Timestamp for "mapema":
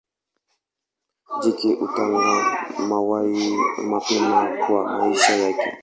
3.87-4.57